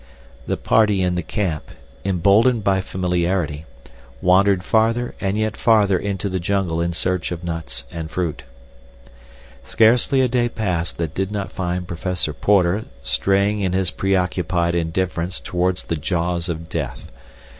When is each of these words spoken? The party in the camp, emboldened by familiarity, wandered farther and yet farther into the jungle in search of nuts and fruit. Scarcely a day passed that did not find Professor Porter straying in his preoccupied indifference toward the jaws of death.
The 0.47 0.57
party 0.57 1.03
in 1.03 1.13
the 1.13 1.21
camp, 1.21 1.69
emboldened 2.03 2.63
by 2.63 2.81
familiarity, 2.81 3.65
wandered 4.19 4.63
farther 4.63 5.13
and 5.21 5.37
yet 5.37 5.55
farther 5.55 5.95
into 5.95 6.27
the 6.27 6.39
jungle 6.39 6.81
in 6.81 6.91
search 6.91 7.31
of 7.31 7.43
nuts 7.43 7.85
and 7.91 8.09
fruit. 8.09 8.41
Scarcely 9.61 10.21
a 10.21 10.27
day 10.27 10.49
passed 10.49 10.97
that 10.97 11.13
did 11.13 11.31
not 11.31 11.51
find 11.51 11.87
Professor 11.87 12.33
Porter 12.33 12.85
straying 13.03 13.59
in 13.61 13.73
his 13.73 13.91
preoccupied 13.91 14.73
indifference 14.73 15.39
toward 15.39 15.77
the 15.77 15.97
jaws 15.97 16.49
of 16.49 16.67
death. 16.67 17.11